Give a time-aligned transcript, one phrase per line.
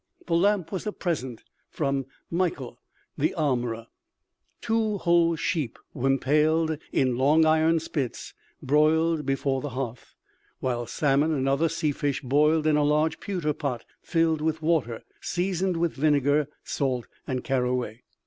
[0.25, 2.79] The lamp was a present from Mikael
[3.19, 3.85] the armorer.
[4.59, 8.33] Two whole sheep, impaled in long iron spits
[8.63, 10.15] broiled before the hearth,
[10.59, 15.03] while salmon and other sea fish boiled in a large pewter pot filled with water,
[15.19, 18.01] seasoned with vinegar, salt and caraway.